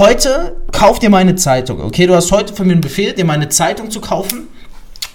[0.00, 2.06] heute kauf dir meine Zeitung, okay?
[2.06, 4.48] Du hast heute von mir einen Befehl, dir meine Zeitung zu kaufen.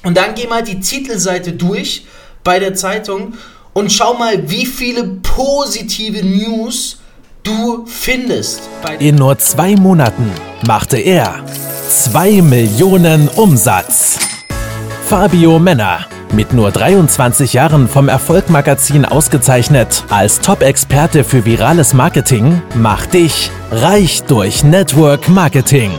[0.04, 2.06] Und dann geh mal die Titelseite durch
[2.44, 3.34] bei der Zeitung
[3.74, 7.00] und schau mal, wie viele positive News
[7.42, 8.62] du findest.
[9.00, 10.32] In nur zwei Monaten
[10.68, 11.44] machte er
[11.90, 14.20] 2 Millionen Umsatz.
[15.08, 23.14] Fabio Männer, mit nur 23 Jahren vom Erfolgmagazin ausgezeichnet als Top-Experte für virales Marketing, macht
[23.14, 25.92] dich reich durch Network Marketing.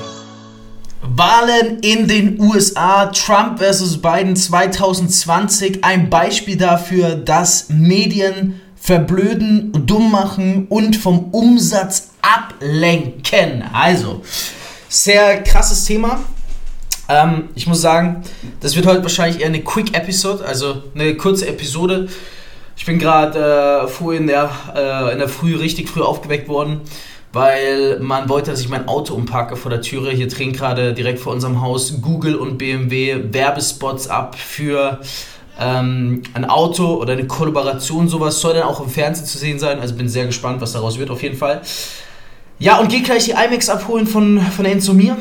[1.03, 10.11] Wahlen in den USA, Trump versus Biden 2020, ein Beispiel dafür, dass Medien verblöden, dumm
[10.11, 13.65] machen und vom Umsatz ablenken.
[13.73, 14.23] Also,
[14.89, 16.21] sehr krasses Thema.
[17.09, 18.23] Ähm, ich muss sagen,
[18.61, 22.09] das wird heute wahrscheinlich eher eine Quick Episode, also eine kurze Episode.
[22.77, 26.81] Ich bin gerade äh, vorhin in der, äh, in der Früh richtig früh aufgeweckt worden,
[27.33, 30.11] weil man wollte, dass ich mein Auto umparke vor der Türe.
[30.11, 35.01] Hier drehen gerade direkt vor unserem Haus Google und BMW Werbespots ab für
[35.59, 39.81] ähm, ein Auto oder eine Kollaboration, sowas soll dann auch im Fernsehen zu sehen sein.
[39.81, 41.63] Also bin sehr gespannt, was daraus wird auf jeden Fall.
[42.59, 45.17] Ja, und gehe gleich die IMAX abholen von, von Enzo Mir.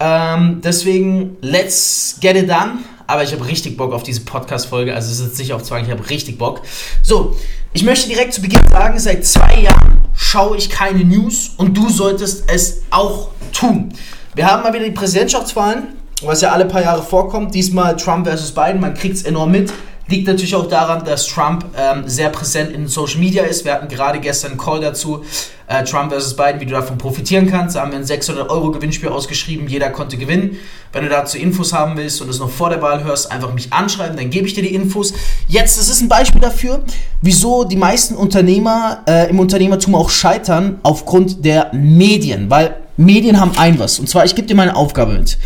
[0.00, 2.78] Ähm, deswegen, let's get it done.
[3.06, 4.94] Aber ich habe richtig Bock auf diese Podcast-Folge.
[4.94, 6.62] Also es ist nicht auf Zwang, ich habe richtig Bock.
[7.02, 7.36] So,
[7.72, 11.90] ich möchte direkt zu Beginn sagen, seit zwei Jahren schaue ich keine News und du
[11.90, 13.92] solltest es auch tun.
[14.34, 17.54] Wir haben mal wieder die Präsidentschaftswahlen, was ja alle paar Jahre vorkommt.
[17.54, 19.72] Diesmal Trump versus Biden, man kriegt es enorm mit.
[20.06, 23.64] Liegt natürlich auch daran, dass Trump ähm, sehr präsent in Social Media ist.
[23.64, 25.24] Wir hatten gerade gestern einen Call dazu,
[25.66, 27.76] äh, Trump versus Biden, wie du davon profitieren kannst.
[27.76, 30.58] Da haben wir ein 600 Euro Gewinnspiel ausgeschrieben, jeder konnte gewinnen.
[30.92, 33.72] Wenn du dazu Infos haben willst und es noch vor der Wahl hörst, einfach mich
[33.72, 35.14] anschreiben, dann gebe ich dir die Infos.
[35.48, 36.84] Jetzt, das ist ein Beispiel dafür,
[37.22, 43.52] wieso die meisten Unternehmer äh, im Unternehmertum auch scheitern aufgrund der Medien, weil Medien haben
[43.56, 43.98] ein was.
[43.98, 45.38] Und zwar, ich gebe dir meine Aufgabe mit.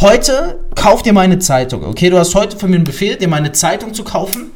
[0.00, 1.84] Heute kauf dir meine Zeitung.
[1.84, 4.50] Okay, du hast heute von mir einen Befehl, dir meine Zeitung zu kaufen.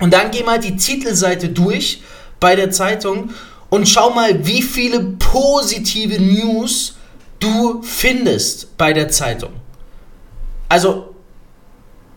[0.00, 2.02] Und dann geh mal die Titelseite durch
[2.40, 3.30] bei der Zeitung
[3.70, 6.96] und schau mal, wie viele positive News
[7.38, 9.50] du findest bei der Zeitung.
[10.68, 11.14] Also,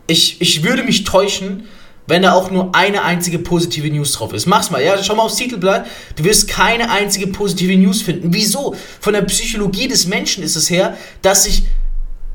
[0.08, 1.68] ich, ich würde mich täuschen,
[2.08, 4.46] wenn da auch nur eine einzige positive News drauf ist.
[4.48, 5.86] Mach's mal, ja, schau mal aufs Titelblatt.
[6.16, 8.34] Du wirst keine einzige positive News finden.
[8.34, 8.76] Wieso?
[9.00, 11.64] Von der Psychologie des Menschen ist es her, dass sich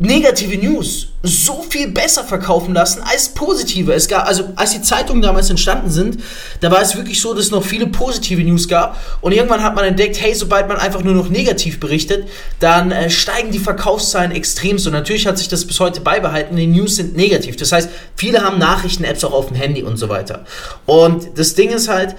[0.02, 3.92] negative News so viel besser verkaufen lassen als positive.
[3.92, 6.18] Es gab, also als die Zeitungen damals entstanden sind,
[6.60, 8.98] da war es wirklich so, dass es noch viele positive News gab.
[9.20, 12.26] Und irgendwann hat man entdeckt, hey, sobald man einfach nur noch negativ berichtet,
[12.58, 14.78] dann äh, steigen die Verkaufszahlen extrem.
[14.78, 16.56] So natürlich hat sich das bis heute beibehalten.
[16.56, 17.56] Die News sind negativ.
[17.56, 20.44] Das heißt, viele haben Nachrichten-Apps auch auf dem Handy und so weiter.
[20.86, 22.16] Und das Ding ist halt,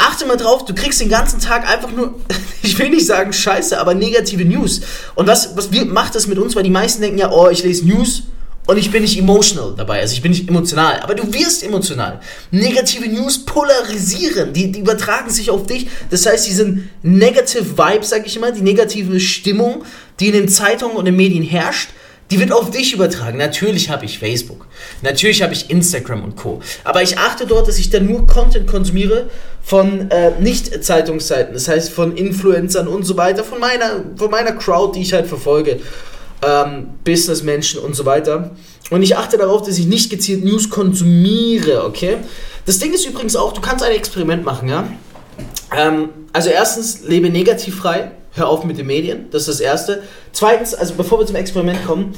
[0.00, 2.14] achte mal drauf, du kriegst den ganzen Tag einfach nur,
[2.62, 4.80] ich will nicht sagen scheiße, aber negative News.
[5.14, 6.56] Und was, was macht das mit uns?
[6.56, 8.24] Weil die meisten denken ja, oh, ich lese News
[8.66, 11.00] und ich bin nicht emotional dabei, also ich bin nicht emotional.
[11.00, 12.20] Aber du wirst emotional.
[12.50, 15.88] Negative News polarisieren, die, die übertragen sich auf dich.
[16.10, 19.84] Das heißt, diese negative Vibe, sag ich immer, die negative Stimmung,
[20.20, 21.90] die in den Zeitungen und den Medien herrscht,
[22.30, 23.38] die wird auf dich übertragen.
[23.38, 24.66] Natürlich habe ich Facebook.
[25.02, 26.60] Natürlich habe ich Instagram und Co.
[26.84, 29.28] Aber ich achte dort, dass ich dann nur Content konsumiere
[29.62, 31.52] von äh, Nicht-Zeitungsseiten.
[31.52, 33.42] Das heißt von Influencern und so weiter.
[33.42, 35.80] Von meiner, von meiner Crowd, die ich halt verfolge.
[36.42, 38.52] Ähm, Businessmenschen und so weiter.
[38.90, 42.16] Und ich achte darauf, dass ich nicht gezielt News konsumiere, okay?
[42.64, 44.90] Das Ding ist übrigens auch, du kannst ein Experiment machen, ja?
[45.76, 50.02] Ähm, also erstens, lebe negativfrei hör auf mit den Medien, das ist das Erste.
[50.32, 52.14] Zweitens, also bevor wir zum Experiment kommen,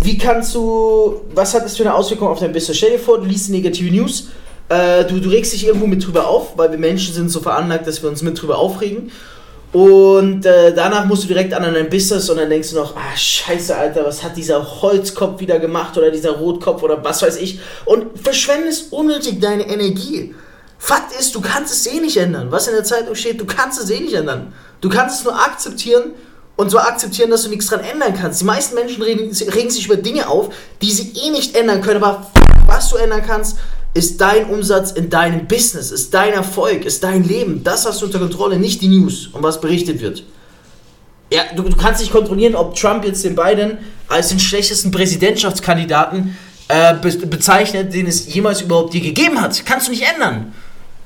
[0.00, 2.76] wie kannst du, was hat das für eine Auswirkung auf dein Business?
[2.76, 4.28] Stell dir vor, du liest negative News,
[4.68, 7.86] äh, du, du regst dich irgendwo mit drüber auf, weil wir Menschen sind so veranlagt,
[7.86, 9.10] dass wir uns mit drüber aufregen.
[9.72, 13.16] Und äh, danach musst du direkt an dein Business und dann denkst du noch, ah
[13.16, 17.58] scheiße, Alter, was hat dieser Holzkopf wieder gemacht oder dieser Rotkopf oder was weiß ich.
[17.86, 20.34] Und verschwendest unnötig deine Energie.
[20.84, 22.50] Fakt ist, du kannst es eh nicht ändern.
[22.50, 24.52] Was in der Zeitung steht, du kannst es eh nicht ändern.
[24.80, 26.10] Du kannst es nur akzeptieren
[26.56, 28.40] und so akzeptieren, dass du nichts dran ändern kannst.
[28.40, 30.52] Die meisten Menschen regen, regen sich über Dinge auf,
[30.82, 32.02] die sie eh nicht ändern können.
[32.02, 32.26] Aber
[32.66, 33.58] was du ändern kannst,
[33.94, 37.62] ist dein Umsatz in deinem Business, ist dein Erfolg, ist dein Leben.
[37.62, 40.24] Das hast du unter Kontrolle, nicht die News und was berichtet wird.
[41.32, 43.78] Ja, du, du kannst nicht kontrollieren, ob Trump jetzt den Biden
[44.08, 46.36] als den schlechtesten Präsidentschaftskandidaten
[46.66, 49.64] äh, be bezeichnet, den es jemals überhaupt dir gegeben hat.
[49.64, 50.52] Kannst du nicht ändern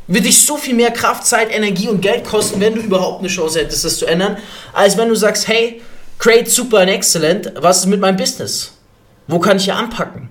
[0.09, 3.29] wird dich so viel mehr Kraft, Zeit, Energie und Geld kosten, wenn du überhaupt eine
[3.29, 4.37] Chance hättest, das zu ändern,
[4.73, 5.83] als wenn du sagst, hey,
[6.19, 8.73] great, super and excellent, was ist mit meinem Business?
[9.27, 10.29] Wo kann ich hier anpacken?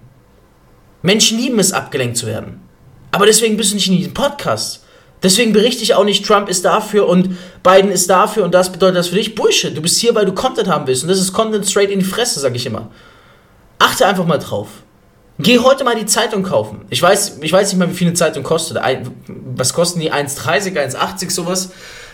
[1.02, 2.62] Menschen lieben es, abgelenkt zu werden.
[3.12, 4.84] Aber deswegen bist du nicht in diesem Podcast.
[5.24, 8.98] Deswegen berichte ich auch nicht, Trump ist dafür und Biden ist dafür und das bedeutet
[8.98, 9.36] das für dich.
[9.36, 9.76] Bullshit.
[9.76, 11.04] Du bist hier, weil du Content haben willst.
[11.04, 12.92] Und das ist Content straight in die Fresse, sag ich immer.
[13.80, 14.68] Achte einfach mal drauf.
[15.38, 16.86] Geh heute mal die Zeitung kaufen.
[16.90, 18.78] Ich weiß, ich weiß nicht mal, wie viel eine Zeitung kostet.
[19.56, 20.12] was kosten die?
[20.14, 21.72] 1,30, 1,80, sowas.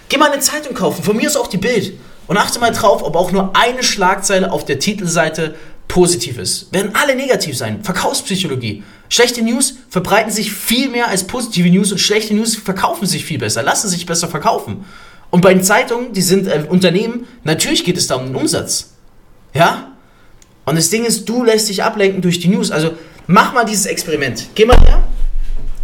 [0.10, 1.04] Geh mal eine Zeitung kaufen.
[1.04, 1.94] Von mir ist auch die Bild.
[2.28, 5.56] Und achte mal drauf, ob auch nur eine Schlagzeile auf der Titelseite
[5.88, 6.74] positiv ist.
[6.74, 7.84] Werden alle negativ sein.
[7.84, 8.84] Verkaufspsychologie.
[9.10, 13.40] Schlechte News verbreiten sich viel mehr als positive News und schlechte News verkaufen sich viel
[13.40, 14.86] besser, lassen sich besser verkaufen.
[15.30, 18.92] Und bei den Zeitungen, die sind äh, Unternehmen, natürlich geht es da um den Umsatz.
[19.54, 19.92] Ja?
[20.66, 22.72] Und das Ding ist, du lässt dich ablenken durch die News.
[22.72, 22.92] Also
[23.32, 24.50] mach mal dieses Experiment.
[24.56, 25.04] Geh mal her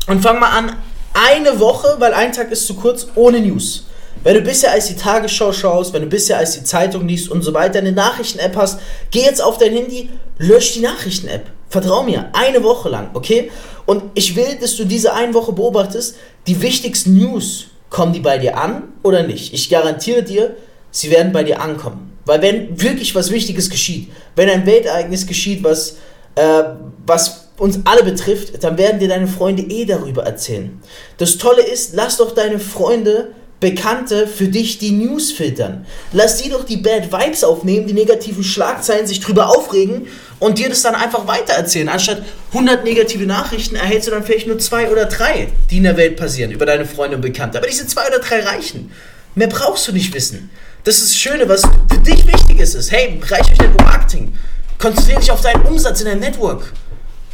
[0.07, 0.75] und fang mal an,
[1.13, 3.85] eine Woche, weil ein Tag ist zu kurz, ohne News.
[4.23, 7.43] Wenn du bisher als die Tagesschau schaust, wenn du bisher als die Zeitung liest und
[7.43, 8.79] so weiter, eine Nachrichten-App hast,
[9.11, 11.45] geh jetzt auf dein Handy, lösch die Nachrichten-App.
[11.69, 13.51] Vertrau mir, eine Woche lang, okay?
[13.85, 16.15] Und ich will, dass du diese eine Woche beobachtest,
[16.47, 19.53] die wichtigsten News, kommen die bei dir an oder nicht?
[19.53, 20.55] Ich garantiere dir,
[20.91, 22.17] sie werden bei dir ankommen.
[22.25, 25.95] Weil wenn wirklich was Wichtiges geschieht, wenn ein Weltereignis geschieht, was,
[26.37, 26.63] äh,
[27.05, 30.79] was uns alle betrifft, dann werden dir deine Freunde eh darüber erzählen.
[31.17, 33.29] Das Tolle ist, lass doch deine Freunde
[33.59, 35.87] Bekannte für dich die News filtern.
[36.11, 40.07] Lass die doch die Bad Vibes aufnehmen, die negativen Schlagzeilen, sich drüber aufregen
[40.37, 41.89] und dir das dann einfach weitererzählen.
[41.89, 42.21] Anstatt
[42.53, 46.17] 100 negative Nachrichten erhältst du dann vielleicht nur zwei oder drei, die in der Welt
[46.17, 47.57] passieren, über deine Freunde und Bekannte.
[47.57, 48.91] Aber diese zwei oder drei reichen.
[49.33, 50.51] Mehr brauchst du nicht wissen.
[50.83, 54.33] Das ist das Schöne, was für dich wichtig ist, hey, Bereich Network Marketing.
[54.77, 56.73] Konzentriere dich auf deinen Umsatz in deinem Network.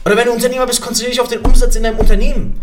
[0.05, 2.59] Oder wenn du Unternehmer bist, konzentriere dich auf den Umsatz in deinem Unternehmen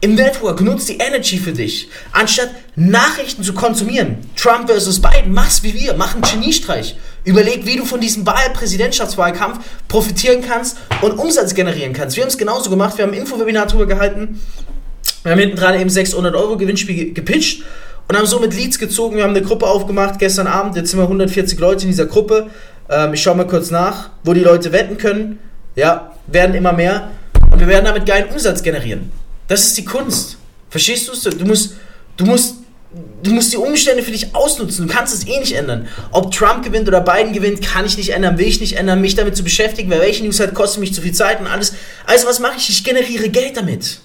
[0.00, 1.88] im Network, nutz die Energy für dich.
[2.12, 6.96] Anstatt Nachrichten zu konsumieren, Trump versus Biden, mach's wie wir, mach einen Geniestreich.
[7.24, 9.58] Überleg, wie du von diesem Wahlpräsidentschaftswahlkampf
[9.88, 12.16] profitieren kannst und Umsatz generieren kannst.
[12.16, 14.40] Wir haben es genauso gemacht, wir haben ein Infowebinar drüber gehalten,
[15.24, 17.64] wir haben hinten dran eben 600 Euro Gewinnspiel gepitcht
[18.06, 19.16] und haben somit Leads gezogen.
[19.16, 22.50] Wir haben eine Gruppe aufgemacht gestern Abend, jetzt sind wir 140 Leute in dieser Gruppe.
[22.88, 25.38] Ähm, ich schaue mal kurz nach, wo die Leute wetten können.
[25.76, 27.10] Ja, werden immer mehr
[27.50, 29.12] und wir werden damit geilen Umsatz generieren.
[29.46, 30.36] Das ist die Kunst.
[30.70, 31.22] Verstehst du es?
[31.22, 31.74] Du musst,
[32.16, 32.56] du musst,
[33.22, 34.86] du musst die Umstände für dich ausnutzen.
[34.86, 35.88] Du kannst es eh nicht ändern.
[36.10, 39.14] Ob Trump gewinnt oder Biden gewinnt, kann ich nicht ändern, will ich nicht ändern, mich
[39.14, 41.74] damit zu beschäftigen, weil welche News hat, kostet mich zu viel Zeit und alles.
[42.06, 42.68] Also was mache ich?
[42.68, 44.00] Ich generiere Geld damit.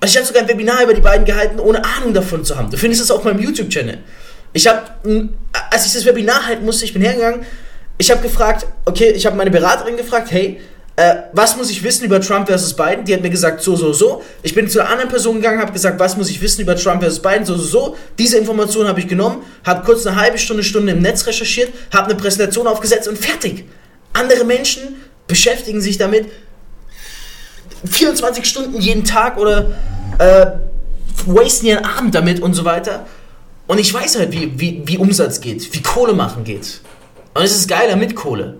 [0.00, 2.70] Also ich habe sogar ein Webinar über die beiden gehalten, ohne Ahnung davon zu haben.
[2.70, 3.98] Du findest es auf meinem YouTube-Channel.
[4.52, 4.82] Ich habe,
[5.70, 7.44] als ich das Webinar halten musste, ich bin hergegangen,
[7.98, 10.60] ich habe gefragt, okay, ich habe meine Beraterin gefragt, hey,
[10.96, 13.04] äh, was muss ich wissen über Trump versus Biden?
[13.04, 14.22] Die hat mir gesagt, so, so, so.
[14.42, 17.00] Ich bin zu einer anderen Person gegangen, habe gesagt, was muss ich wissen über Trump
[17.00, 17.44] versus Biden?
[17.44, 17.96] So, so, so.
[18.18, 22.10] Diese Information habe ich genommen, habe kurz eine halbe Stunde, Stunde im Netz recherchiert, habe
[22.10, 23.64] eine Präsentation aufgesetzt und fertig.
[24.12, 26.26] Andere Menschen beschäftigen sich damit
[27.88, 29.70] 24 Stunden jeden Tag oder
[30.18, 30.46] äh,
[31.26, 33.06] wasten ihren Abend damit und so weiter.
[33.70, 36.80] Und ich weiß halt, wie, wie, wie Umsatz geht, wie Kohle machen geht.
[37.34, 38.56] Und es ist geiler mit Kohle.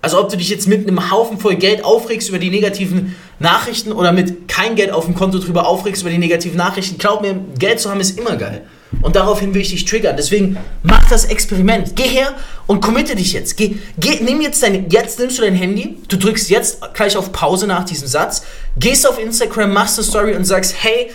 [0.00, 3.90] Also ob du dich jetzt mit einem Haufen voll Geld aufregst über die negativen Nachrichten
[3.90, 7.40] oder mit kein Geld auf dem Konto drüber aufregst über die negativen Nachrichten, glaub mir,
[7.58, 8.64] Geld zu haben ist immer geil.
[9.00, 10.14] Und daraufhin will ich dich triggern.
[10.16, 11.96] Deswegen mach das Experiment.
[11.96, 12.32] Geh her
[12.68, 13.56] und committe dich jetzt.
[13.56, 17.32] Geh, geh, nimm jetzt dein, jetzt nimmst du dein Handy, du drückst jetzt gleich auf
[17.32, 18.44] Pause nach diesem Satz,
[18.78, 21.10] gehst auf Instagram, machst eine Story und sagst, hey,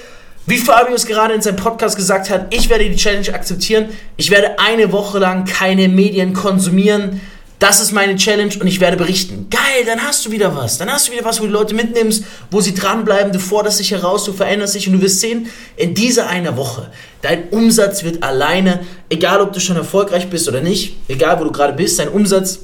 [0.47, 3.89] wie Fabio es gerade in seinem Podcast gesagt hat, ich werde die Challenge akzeptieren.
[4.15, 7.21] Ich werde eine Woche lang keine Medien konsumieren
[7.59, 9.47] das ist meine Challenge und ich werde berichten.
[9.49, 10.77] Geil, dann hast du wieder was.
[10.77, 13.91] Dann hast du wieder was, wo du Leute mitnimmst, wo sie dranbleiben, du forderst dich
[13.91, 16.91] heraus, du veränderst dich und du wirst sehen, in dieser einer Woche,
[17.23, 21.51] dein Umsatz wird alleine, egal ob du schon erfolgreich bist oder nicht, egal wo du
[21.51, 22.59] gerade bist, dein Umsatz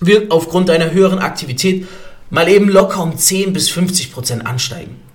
[0.00, 1.86] wird aufgrund deiner höheren Aktivität
[2.28, 5.09] mal eben locker um 10 bis 50 Prozent ansteigen.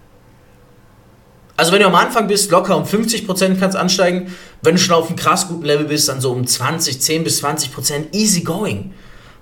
[1.58, 4.34] Also wenn du am Anfang bist, locker um 50% kannst ansteigen.
[4.62, 7.44] Wenn du schon auf einem krass guten Level bist, dann so um 20, 10 bis
[7.44, 8.94] 20% easy going.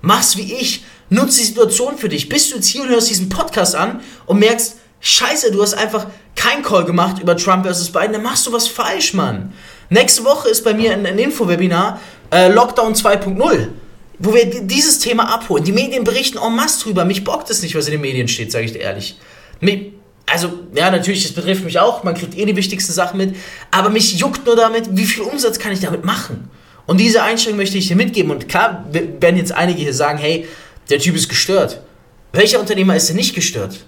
[0.01, 0.83] Mach's wie ich.
[1.09, 2.29] Nutze die Situation für dich.
[2.29, 6.07] Bist du jetzt hier und hörst diesen Podcast an und merkst, scheiße, du hast einfach
[6.35, 9.53] kein Call gemacht über Trump versus Biden, dann machst du was falsch, Mann.
[9.89, 11.99] Nächste Woche ist bei mir ein, ein Info-Webinar
[12.31, 13.69] äh, Lockdown 2.0
[14.19, 15.65] wo wir dieses Thema abholen.
[15.65, 17.03] Die Medien berichten en masse drüber.
[17.03, 19.17] Mich bockt es nicht, was in den Medien steht, sage ich dir ehrlich
[20.25, 23.35] also, ja, natürlich, das betrifft mich auch, man kriegt eh die wichtigsten Sachen mit,
[23.71, 26.49] aber mich juckt nur damit, wie viel Umsatz kann ich damit machen?
[26.85, 28.31] Und diese Einstellung möchte ich dir mitgeben.
[28.31, 30.47] Und klar werden jetzt einige hier sagen, hey,
[30.89, 31.81] der Typ ist gestört.
[32.33, 33.85] Welcher Unternehmer ist denn nicht gestört?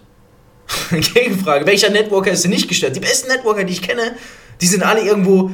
[0.90, 1.66] Gegenfrage.
[1.66, 2.96] Welcher Networker ist denn nicht gestört?
[2.96, 4.16] Die besten Networker, die ich kenne,
[4.62, 5.52] die sind alle irgendwo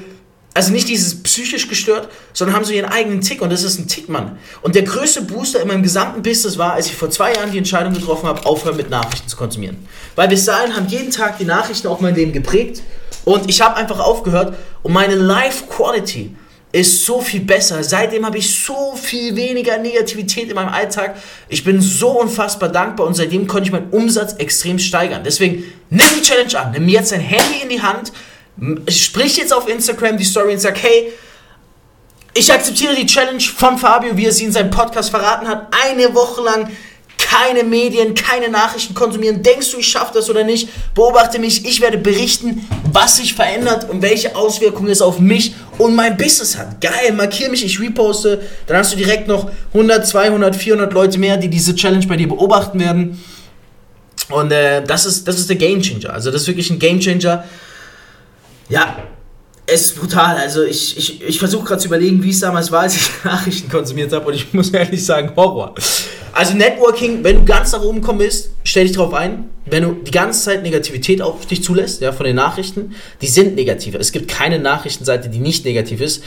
[0.54, 3.88] also nicht dieses psychisch gestört, sondern haben so ihren eigenen Tick und das ist ein
[3.88, 4.38] Tick, Mann.
[4.62, 7.58] Und der größte Booster in meinem gesamten Business war, als ich vor zwei Jahren die
[7.58, 9.78] Entscheidung getroffen habe, aufhören mit Nachrichten zu konsumieren.
[10.16, 12.82] Weil bis dahin haben jeden Tag die Nachrichten auch mein Leben geprägt
[13.24, 16.36] Und ich habe einfach aufgehört und meine Life Quality
[16.72, 17.84] ist so viel besser.
[17.84, 21.16] Seitdem habe ich so viel weniger Negativität in meinem Alltag.
[21.50, 25.24] Ich bin so unfassbar dankbar und seitdem konnte ich meinen Umsatz extrem steigern.
[25.24, 26.72] Deswegen nimm die Challenge an.
[26.72, 28.14] Nimm jetzt dein Handy in die Hand.
[28.88, 31.12] Sprich jetzt auf Instagram die Story und sag, hey,
[32.34, 35.68] ich akzeptiere die Challenge von Fabio, wie er sie in seinem Podcast verraten hat.
[35.84, 36.70] Eine Woche lang
[37.32, 39.42] keine Medien, keine Nachrichten konsumieren.
[39.42, 40.68] Denkst du, ich schaffe das oder nicht?
[40.94, 41.66] Beobachte mich.
[41.66, 46.58] Ich werde berichten, was sich verändert und welche Auswirkungen es auf mich und mein Business
[46.58, 46.82] hat.
[46.82, 48.42] Geil, markiere mich, ich reposte.
[48.68, 52.28] Dann hast du direkt noch 100, 200, 400 Leute mehr, die diese Challenge bei dir
[52.28, 53.24] beobachten werden.
[54.30, 56.14] Und äh, das, ist, das ist der Game Changer.
[56.14, 57.46] Also das ist wirklich ein Game Changer.
[58.72, 59.04] Ja,
[59.68, 60.38] es ist brutal.
[60.38, 63.70] Also ich, ich, ich versuche gerade zu überlegen, wie es damals war, als ich Nachrichten
[63.70, 64.26] konsumiert habe.
[64.28, 65.76] Und ich muss ehrlich sagen, Horror.
[66.34, 69.50] Also Networking, wenn du ganz nach oben kommen willst, stell dich drauf ein.
[69.66, 73.56] Wenn du die ganze Zeit Negativität auf dich zulässt, ja, von den Nachrichten, die sind
[73.56, 73.96] negativ.
[73.96, 76.24] Es gibt keine Nachrichtenseite, die nicht negativ ist.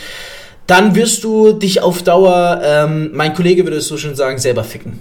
[0.66, 4.64] Dann wirst du dich auf Dauer, ähm, mein Kollege würde es so schön sagen, selber
[4.64, 5.00] ficken.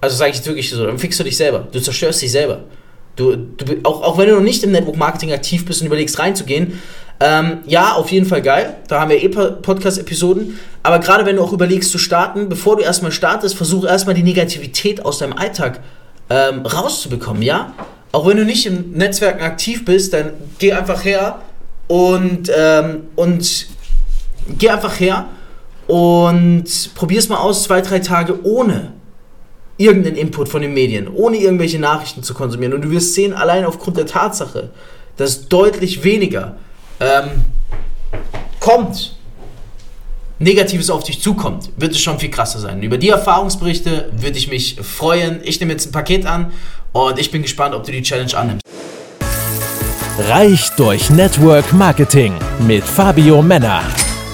[0.00, 1.68] Also sage ich wirklich so, dann fickst du dich selber.
[1.70, 2.64] Du zerstörst dich selber.
[3.20, 6.18] Du, du, auch, auch wenn du noch nicht im Network Marketing aktiv bist und überlegst
[6.18, 6.80] reinzugehen,
[7.20, 8.76] ähm, ja, auf jeden Fall geil.
[8.88, 10.58] Da haben wir eh Podcast-Episoden.
[10.82, 14.22] Aber gerade wenn du auch überlegst zu starten, bevor du erstmal startest, versuche erstmal die
[14.22, 15.80] Negativität aus deinem Alltag
[16.30, 17.74] ähm, rauszubekommen, ja?
[18.12, 21.42] Auch wenn du nicht im Netzwerken aktiv bist, dann geh einfach her
[21.88, 23.66] und, ähm, und
[24.58, 25.26] geh einfach her
[25.86, 28.92] und probier's mal aus, zwei, drei Tage ohne
[29.80, 32.74] irgendeinen Input von den Medien, ohne irgendwelche Nachrichten zu konsumieren.
[32.74, 34.70] Und du wirst sehen, allein aufgrund der Tatsache,
[35.16, 36.56] dass deutlich weniger
[37.00, 37.46] ähm,
[38.60, 39.16] kommt,
[40.38, 42.82] Negatives auf dich zukommt, wird es schon viel krasser sein.
[42.82, 45.40] Über die Erfahrungsberichte würde ich mich freuen.
[45.44, 46.52] Ich nehme jetzt ein Paket an
[46.92, 48.62] und ich bin gespannt, ob du die Challenge annimmst.
[50.18, 52.34] Reich durch Network Marketing
[52.66, 53.82] mit Fabio Männer.